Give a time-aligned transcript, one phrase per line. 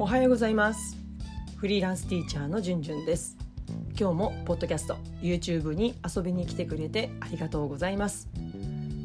[0.00, 0.96] おはようございます。
[1.56, 3.36] フリーランスティーチャーのじゅんじゅんです。
[3.98, 8.28] 今日もポッドキャスト YouTube に遊びに来てくれてありがとうございます。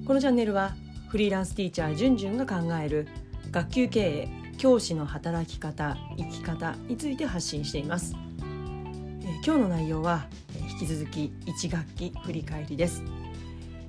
[0.05, 0.75] このチャンネルは
[1.09, 3.07] フリーランスティーチャーじゅんじゅんが考える
[3.49, 4.29] 学級経営
[4.59, 8.15] 教師の働き方生き方について発信しています。
[9.23, 10.27] え今日の内容は
[10.79, 13.01] 引き続き1学期振り返りです。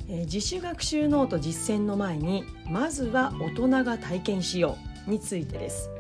[0.09, 5.91] 自主学習ノート実践の前にまずは大人が体験しようについてです。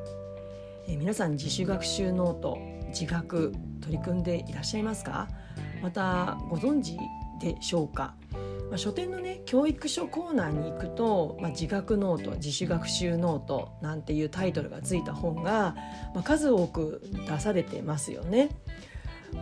[0.87, 5.29] え皆さん自主学習ノート自学取り組んでいらっしゃいますか？
[5.83, 6.97] またご存知
[7.41, 8.15] でしょうか、
[8.70, 15.75] まあ、書店のね教育書コーナーに行くと、まあ、自学ノート自主学習ノートなんていうタイトルがついた本が、
[16.15, 18.51] まあ、数多く出されてますよね。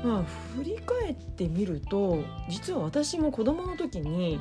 [0.04, 0.22] まあ、
[0.56, 4.40] 振り返ってみると実は私も子どもの時に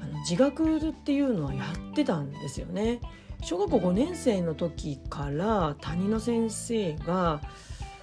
[0.00, 3.00] あの自学っていうのはやってたんですよね。
[3.42, 7.40] 小学校5年生の時から担任の先生が、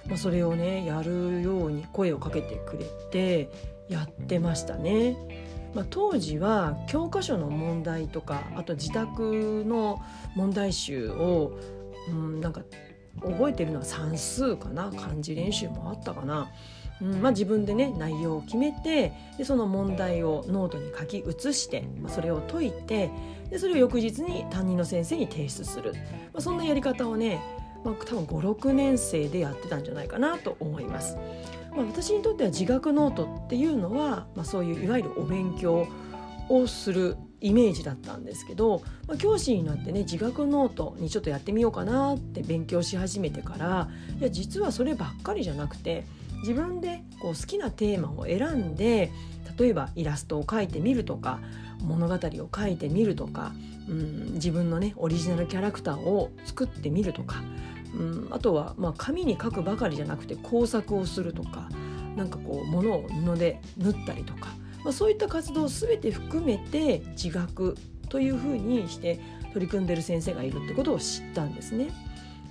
[0.06, 3.50] まあ、それをねやるように声をかけてくれて
[3.88, 5.16] やってましたね。
[5.74, 10.02] まあ、当時は教科書の問題とかあと自宅の
[10.34, 11.58] 問題集を、
[12.08, 12.62] うん、なんか
[13.20, 16.48] 覚えてるのは算数かな漢字練習もあったかな、
[17.00, 23.10] うんまあ、自分でね内容を決めてでその問題をノートに書き写して、まあ、それを解いて
[23.50, 25.92] でそれを翌日に担任の先生に提出する、
[26.32, 27.40] まあ、そんなやり方をね、
[27.84, 31.16] まあ、多分56年生でやってたんじゃないかなと思います。
[31.76, 35.86] まあ、私にとっては自学ノートっていうのは、まあ、そういういわゆるお勉強
[36.48, 43.88] をするイメージだったんですけど、まあ、教師になってね自学ノートにちょっとやってみようかなって勉強し始めてから
[44.18, 46.04] いや実はそればっかりじゃなくて
[46.46, 49.10] 自分でこう好きなテーマを選んで
[49.58, 51.40] 例えばイラストを描いてみるとか
[51.80, 53.52] 物語を書いてみるとか、
[53.88, 57.42] うん、自分のねオリジナルキャラクターを作ってみるとか、
[57.94, 61.68] うん、あとはまあ紙に書くばかりじゃなくて工作をするとか
[62.14, 64.50] なんかこう物を布で縫ったりとか、
[64.84, 67.76] まあ、そういった活動を全て含めて自学
[68.08, 69.18] というふうにして
[69.52, 71.88] 取り組んでる先生がいるってことを知ったんですね。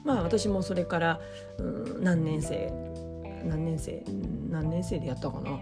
[0.04, 1.20] まあ、私もそれから、
[1.58, 2.72] うん、何年生
[3.46, 4.04] 何年生
[4.50, 5.60] 何年生でやったかな？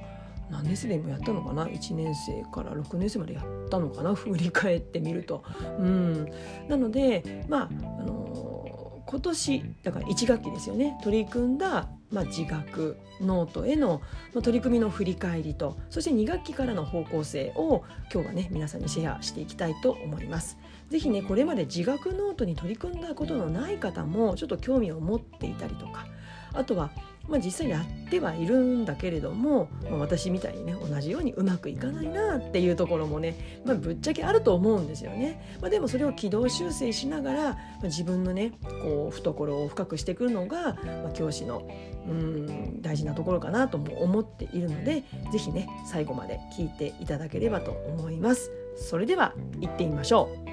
[0.49, 4.13] 何年生でもやったのかな？1年生から6年生までやったのかな？
[4.16, 5.44] 振り返ってみると。
[5.79, 6.27] うん、
[6.67, 10.97] なのでまあ、あのー、今年だから1学期ですよね。
[11.03, 14.01] 取り組んだ、まあ、自学ノートへの、
[14.33, 17.83] まあ、取り組みの振り返りとそして2学期からの方向性を
[18.13, 20.57] 今日はね皆さんにシェアしていきたいと思います。
[20.89, 26.05] ぜひねこれまで自学ノートに取り組んだことのない方もちょっと興味を持っていたりとか
[26.53, 26.91] あとは
[27.28, 35.57] まあ、実際やってはいるんだけれども、まあ、私みたいにね同じようにうまくいかないなっていうところもね、まあ、ぶっちゃけあると思うんですよね。
[35.62, 38.51] まあ、でもそれを軌道修正しながら、まあ、自分のね
[38.81, 41.67] こう懐を深くしてくるのが、まあ、教師の
[42.07, 48.51] うん大事なところかなとも思っているので是非ね最後まで聞いていただければと思います。
[48.75, 50.53] それでは行ってみましょう。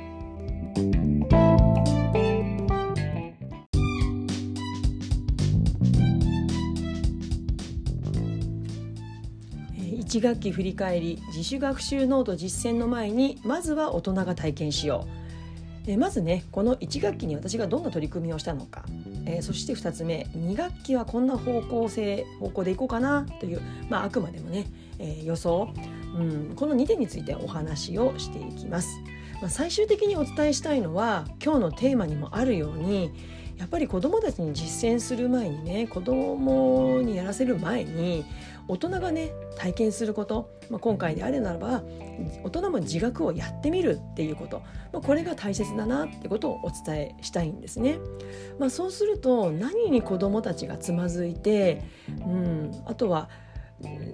[10.11, 15.07] 1学期振り返り自主学習ノート実践の前にまずは大人が体験しよ
[15.87, 15.91] う。
[15.91, 18.85] えまずねこの1学期に私がどんな取り組みをしたのか、
[19.25, 24.67] えー、そして2つ目2学期はこんな方向性方向でいこうかなという、まあ、あくまでもね、
[24.99, 25.73] えー、予想、
[26.19, 28.89] うん、この2点についてお話をしていきます。
[29.41, 33.13] まあ、最終的にお伝えしたいのは今日のテーマにもあるように
[33.61, 38.25] やっぱり子どもたちに実践する前にね子どもにやらせる前に
[38.71, 41.83] 大人がね体験すること、まあ、今回であるならば
[42.45, 47.99] 大人も自学をやってみるっていうこと、まあ、これが大切だなってことをお伝えしたいんですね。
[48.61, 51.83] まあ、そうすると何に子どもたちがつまずいて、
[52.25, 53.29] うん、あとは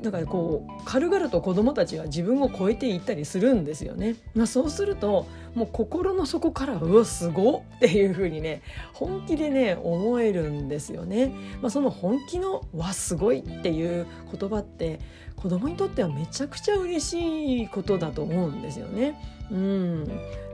[0.02, 4.16] だからこう軽々と子どもたちは自分を超えていったりするんですよね。
[4.34, 11.32] まあ、そうするともう心の底からうわすごっていうふうにね本気でね思えるんですよね。
[11.60, 15.00] まあ、その本気のわすごいっていう言葉って
[15.34, 19.20] 子供にとってはめちゃくちゃ嬉しいことだと思うんですよね。
[19.50, 20.04] うん、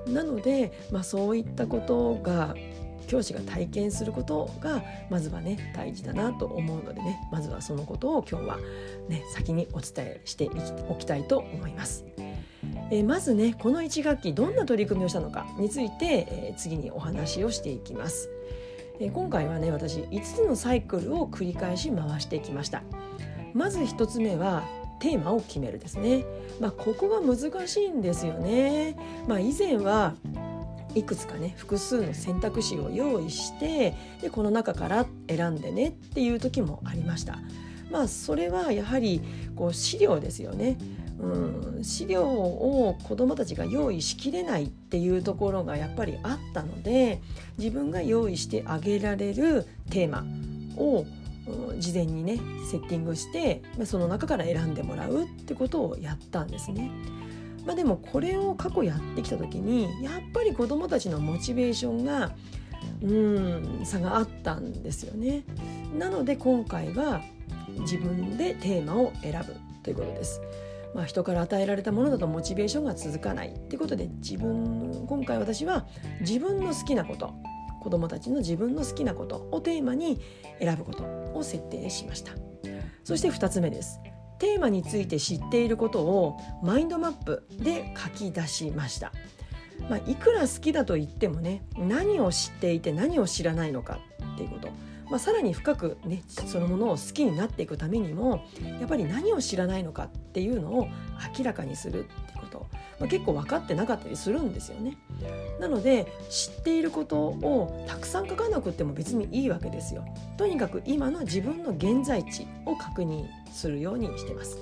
[0.07, 2.55] なので、まあ、そういったことが
[3.07, 8.59] 教師が体験することがまずはね大事だなと思うのでねまずはそのことを今日は
[9.09, 10.51] ね先にお伝えして
[10.89, 12.05] おきたいと思います。
[12.91, 18.29] えー、まずねこの1学期どんな取り組みをしたのかについて、えー、次にお話をしていきます。
[19.01, 22.83] えー、今回はね私5つのサイクルを繰り返し回してきました。
[23.55, 24.65] まず1つ目は
[25.03, 26.25] テーマを決めるですね。
[26.61, 28.97] まあ、ここが難しいんですよね。
[29.27, 30.15] まあ、以前は
[30.95, 37.39] いくつかね複数の選択肢を用意してでこの中から選んでねっていう時もありました。
[37.91, 39.21] まあそれはやはり
[39.55, 40.79] こう資料ですよね。
[41.21, 47.21] うん、資料を子どもたちが用意しきれないっていうところがやっぱりあったので
[47.59, 50.25] 自分が用意してあげられるテーマ
[50.77, 51.07] を
[51.79, 52.39] 事前にね
[52.71, 56.91] セッティングしてその中から選んでもらうってことをやったんですね。
[57.65, 62.33] まあ、でもこれを過去やってきた時にやっぱり子どもたちのモチベーションが
[63.03, 65.45] うん差があったんですよね。
[65.97, 67.21] なので今回は
[67.81, 70.41] 自分でテーマを選ぶということです。
[70.95, 75.87] まあ、人から与えられたものだとモチベーションが続かないっていうことで自分今回私は
[76.21, 77.33] 自分の好きなこと
[77.81, 80.21] 子どもたちの自分の好きなことをテーマに
[80.61, 81.05] 選ぶこと
[81.35, 82.33] を設定しました
[83.05, 84.01] そして2つ目です
[84.43, 89.13] テーマについて知っていることをマインドマップで書き出しました。
[89.89, 94.01] まあ、いくら好きだと言ってもね何を知っていて何を知らないのか
[94.35, 94.69] っていうこと、
[95.11, 98.45] まあ、さらに深くねそのものを好きになっていくためにも
[98.81, 100.89] やっぱり何を知らないのかっていうのを
[101.39, 102.67] 明らかにするってこと、
[103.03, 104.97] まあ、結構分かってなかったりするんですよね。
[105.59, 110.05] なので知っていることをたくさん書かなくても別にいいわけですよ。
[110.37, 114.57] とにかく今の自分の現在地を確認するようにしてます。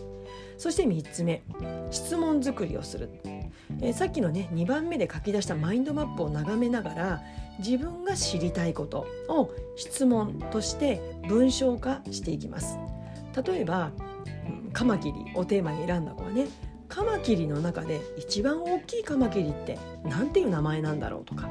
[0.57, 1.43] そして3つ目
[1.91, 3.11] 質問作りをする、
[3.81, 7.23] えー、さっきのね2番目で書き出したマインドマップを眺めながら
[7.59, 12.79] 自分が知りたいことを質問として文章化していきます
[13.43, 13.91] 例えば
[14.75, 16.47] カマキリをテーマに選んだ子はね
[16.91, 21.49] カマキリの中で一番大きいカマキリって何ていう名前なんだろうとか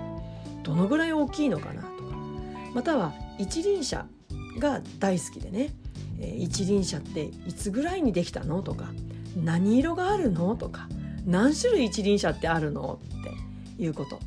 [0.61, 2.15] どのぐらい大きいのかなとか
[2.75, 4.05] または一輪車
[4.59, 5.73] が大好きでね
[6.19, 8.89] え一輪車っていつぐらいにできたのとか
[9.35, 10.87] 何色があるのとか
[11.25, 14.19] 何種類一輪車ってあるのっていうこと。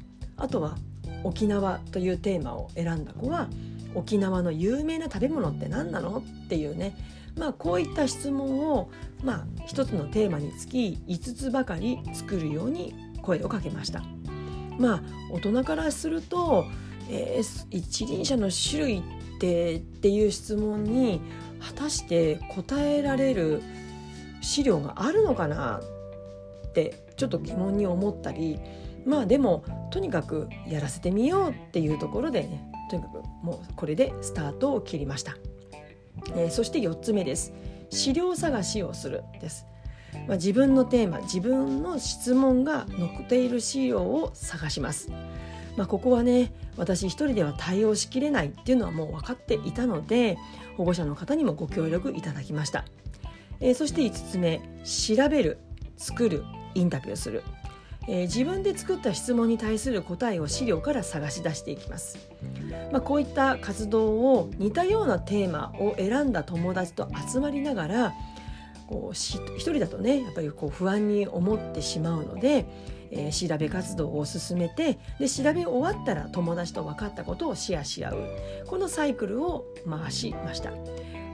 [0.42, 0.76] あとは
[1.24, 3.48] 沖縄というテーマを選んだ子は
[3.94, 6.96] 沖縄の有名な食べ物って何なのっていうね
[7.36, 8.90] まあ、こういった質問を、
[9.22, 14.02] まあ、一つのテーマにつき5つばかり作るように声をかけました。
[14.78, 16.66] まあ、大人からすると、
[17.08, 19.02] えー、一輪車の種類っ
[19.38, 21.20] てっていう質問に
[21.60, 23.62] 果たして答えられる
[24.40, 25.80] 資料があるのかな
[26.68, 28.58] ってちょっと疑問に思ったり
[29.04, 35.36] まあでもとにかくやらせてみようっていうところでねとにかくもうこれでスタートを切りました。
[36.34, 37.52] えー、そして4つ目です。
[37.92, 39.66] 資料探しをするです、
[40.26, 45.10] まあ、自分のテーマ自分の質問が載っている資料を探します。
[45.76, 50.36] まあ、ここはね私一人では対応しきれないっていうのはもう分かっていたので
[50.76, 52.84] 保護者の方にもご協力いただきました、
[53.58, 55.58] えー、そして5つ目調べる
[55.96, 56.44] 作る
[56.74, 57.42] インタビューする。
[58.08, 62.18] えー、自分で作った質問に対する答えを資料から探し出していきます、
[62.90, 68.14] まあ、こういった活動を似たようなテーマを選んだ友達と集まりながら
[68.88, 72.66] こう一人だとねやっぱりこう不安に思ってしまうので、
[73.10, 78.28] えー、調べ活動を進めてで調べ終わったら友達と分かったことをシェアし合う
[78.66, 80.72] このサイクルを回しました。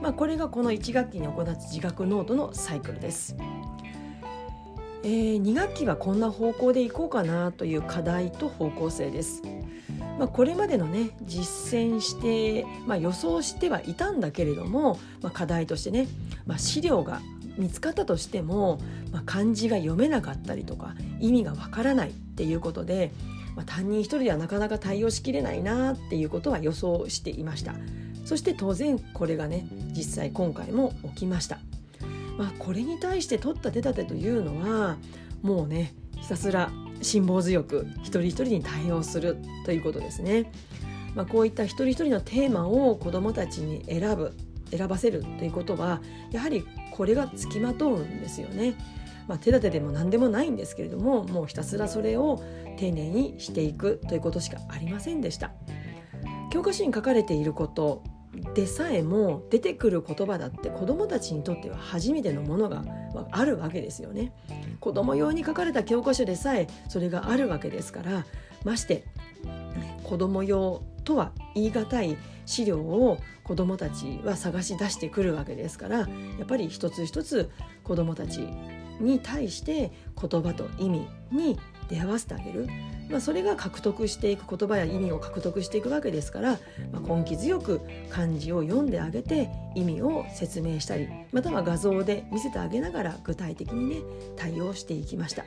[0.01, 3.35] まあ、これがこの1学期に行った自覚ノートのサイクルです。
[5.03, 9.41] えー、2学期はこんな方向でいこうかなという課題と方向性です。
[10.19, 16.07] まあ、これまでのね実践して、まあ、予想してはいたんだけれども、まあ、課題としてね、
[16.45, 17.21] まあ、資料が
[17.57, 18.79] 見つかったとしても、
[19.13, 23.11] まあ、漢字が読めなかったりとか意味がわからないっていうことで、
[23.55, 27.75] まあ、担任一人ではなかなか対応しきれないなっていうことは予想していました
[28.25, 31.59] そして当然これがね実際今回も起きました
[32.39, 34.97] まあ、これに対して取った手立てというのは
[35.41, 40.49] もうねひたすら辛抱強く一人一人に対応するということですね。
[41.15, 44.37] まあ、こういった一人一人のテーマを子どもたちに選ぶ
[44.71, 48.75] 選ばせるということはやはりこれがつきまとうんですよね。
[49.27, 52.41] まあ、手立てでも何でもないんですけれどももうひたすらそれを
[52.77, 55.51] 丁寧にしていくということしかありませんでした。
[56.51, 58.01] 教科書に書かれていること
[58.53, 62.83] でさえも出てくる言葉だって子どもたちにとっては初めてのものが
[63.31, 64.31] あるわけですよね。
[64.79, 68.25] 子ども用に書かれた教科書でさえそれがあるわけですから
[68.63, 69.03] まして
[70.03, 76.05] 子ども用とは言い難い資料を子どもたちは探し出してくるわけですからや
[76.43, 77.49] っぱり一つ一つ
[77.83, 78.47] 子どもたち
[78.99, 81.59] に対して言葉と意味に
[81.89, 82.67] 出会わせてあげる
[83.09, 86.59] まあ、それが獲得していく言葉や意味を獲得していくわけですから、
[86.91, 94.01] まあ、根気強く漢字を読んであげて意味を説明したりまたは画像で見せてあげながら具体的にね
[94.35, 95.43] 対応していきました。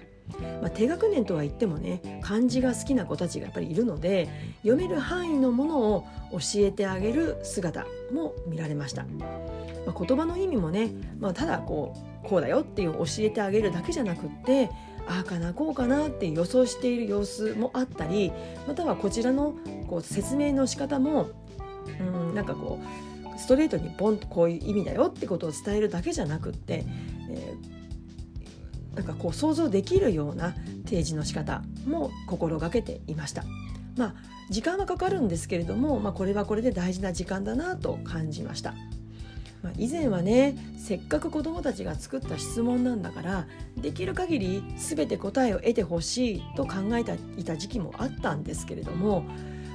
[0.63, 4.29] まあ、低学年とは言ってもね漢字が好きな子たちがやっぱりいるので
[4.63, 9.05] 読める範囲のものを教えてあげる姿も見られました。
[9.85, 11.95] まあ、言葉の意味もね、まあ、ただこ
[12.25, 14.71] うこうだよっていう教えてあげるだけじゃなくって
[15.06, 18.32] ああかなこうかなって予想している様子もあったり
[18.66, 19.54] またはこちらの
[19.88, 21.30] こう説明の仕方も
[22.00, 26.85] うんなんかこうストレートにポンとこういう意味だよってことを伝えるだけじゃなくって、
[27.30, 30.54] えー、なんかこう想像できるような
[30.85, 33.44] 提示の仕方も心がけていました。
[33.97, 34.14] まあ
[34.50, 38.75] 時間はかかるんですけれども、まあ、これはこれで大事な時間だなと感じました。
[39.62, 49.23] まあ、以前はねせっかく子どもたちが作った質問なんだからできる限り全て答えを得てほしいと考えていた時期もあったんですけれども、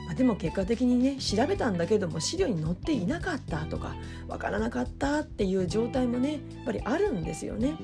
[0.06, 3.96] まあ、でも結果的にね調べたんだけども資料に載っていなかったとか
[4.28, 7.76] わからなかったっていう状態もねやっぱりあるんですよね。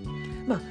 [0.45, 0.61] まあ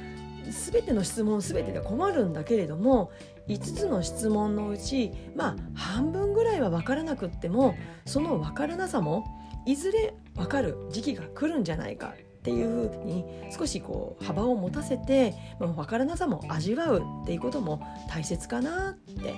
[0.71, 3.11] 全ての質問全てで困るんだけれども
[3.47, 7.75] 5つの質問のうちまあ半分ぐらいは分からなくっても
[8.05, 9.25] その分からなさも
[9.65, 13.25] いずれ分かる時期が来るんじゃないかっていうふうに
[13.57, 19.33] 少しこう幅を持たせて、まあ、分からなさも味わうっていうことも大切かなって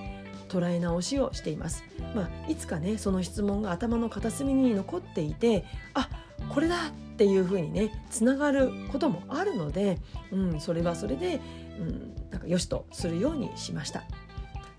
[0.50, 1.84] 捉え直しをしています。
[2.16, 6.10] まあ、いつかねその質問が頭の片隅に残っていてあ
[6.50, 10.00] これだっていうふうにねつながることもあるので、
[10.32, 11.40] うん、それはそれで、
[11.80, 14.04] うん、なんかよしとするようにしました。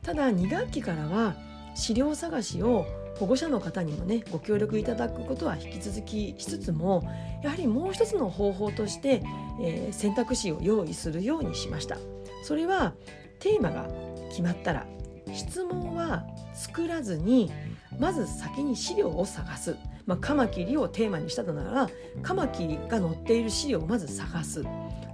[0.02, 1.36] ただ2学期からは
[1.74, 2.86] 資料探しを
[3.18, 7.02] 保護者の方にもねご協力いただくことは引き続きしつつも
[7.42, 9.22] やはりもう一つの方法として、
[9.60, 11.98] えー、選択肢を用意するようにしました。
[12.42, 12.94] それは
[13.40, 13.88] テーマが
[14.28, 14.86] 決まったら
[15.32, 17.50] 質問は作らずに
[17.98, 21.90] まず先に資料を探す、まあ、カマキリをテーマにしたとなら
[22.22, 24.64] カマキリが載っている資料をまず探す。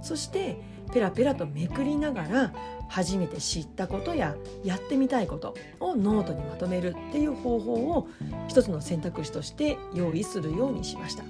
[0.01, 0.57] そして
[0.93, 2.53] ペラペラとめくりながら
[2.87, 8.07] 初めて知ったことややってみたいことをノートにまとめるっていう方法を
[8.47, 11.23] 一つの選択肢として用意するようにしました。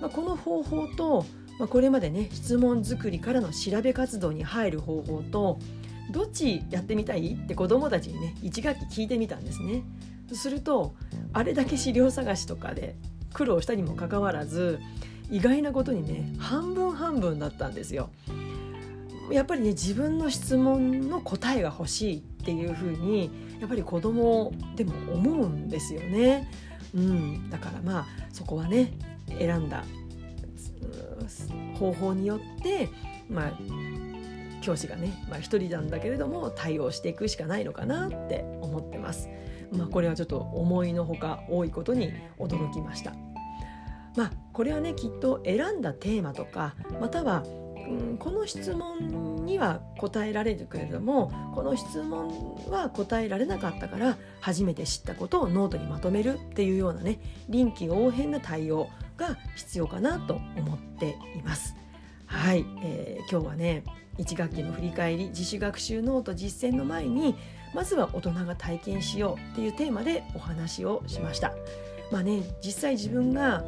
[0.00, 1.26] まあ、この方法と、
[1.58, 5.58] まあ、これまでね質問作りからの調べ活動に入る方法と
[6.10, 9.82] どっちやってみたいって子どもたちにね1学期聞いてみたんですね。
[10.32, 10.94] すると
[11.34, 12.96] あれだけ資料探しとかで
[13.34, 14.78] 苦労したにもかかわらず
[15.30, 18.10] 意外なことにね半分半分だったんですよ。
[19.30, 23.30] やっぱりね自分の質問の答えが欲しいっていうふうに
[23.60, 26.50] やっぱり子供でも思うんですよね。
[26.94, 28.92] うん、だからまあそこはね
[29.38, 29.84] 選んだ
[31.78, 32.88] 方法によって
[33.28, 33.52] まあ
[34.60, 39.28] 教師がね、まあ、一人なんだけれども対応していくしかないのかなって思ってます。
[39.72, 43.12] まあ、これはちょっと思いのほか多いことに驚きました。
[44.16, 47.44] まあ、これはねきっと選んだテーマとかまたは
[47.88, 57.18] うん、この質問には答えられるけれどもこの質問は答えられなかったから初めて知ったことをノートにまとめるっていうようなね
[57.48, 61.74] 臨機応変な対応が必要かなと思っています。
[62.26, 63.82] はい、えー、今日はね
[64.18, 67.34] 1学期の振り返り自主学習ノート実践の前に
[67.74, 71.54] まずは大人が体験しようっていうテーマでお話をしました。
[72.12, 73.64] まあね実際自分が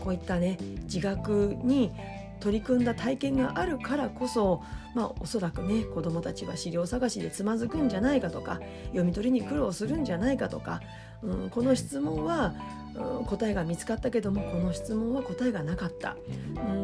[0.00, 1.92] こういったね自学に
[2.40, 4.62] 取り組んだ体験があるからこそ、
[4.94, 10.80] まあ、おそらくね子どもたちは資料探しでつまずくんじゃないかとか読み取りに苦労するんじゃないかとか、
[11.22, 12.54] うん、この質問は、
[12.94, 16.16] うん、答えが見つかったけどもこの質問は答えがなかった、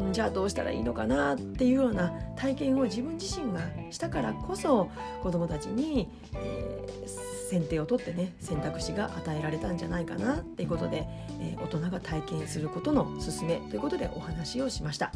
[0.09, 3.61] ん、じゃあどうしたらいいのかなっていうような体験を自分自身が
[3.91, 4.89] したからこそ
[5.23, 11.07] 子どもたちに、えー、選定を取ってね選択肢が与えられたんじゃないかなっていうことで、
[11.39, 15.11] えー、大人が体験することの勧めということでお話をしました。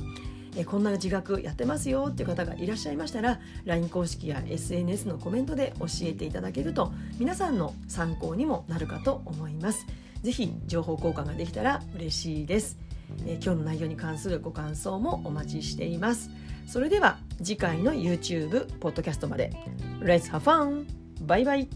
[0.55, 9.85] えこんな自学やってますよっていう方がいらっしゃいましたら LINE 公式や SNS のコメントで教えていただけると皆さんの参考にもなるかと思います。
[10.21, 12.77] ぜひ情報交換ができたら嬉しいです。
[13.25, 16.29] え今日の内容に関するご感想もお待ちしています。
[16.67, 19.51] それでは次回の YouTube、ポッドキャストまで。
[19.99, 20.85] Let's have fun!
[21.25, 21.67] バイバイ